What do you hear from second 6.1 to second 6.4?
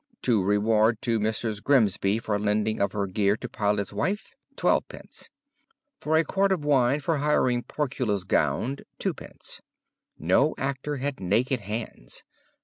a